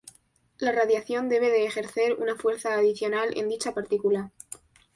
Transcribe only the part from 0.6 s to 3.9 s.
radiación debe de ejercer una fuerza adicional en dicha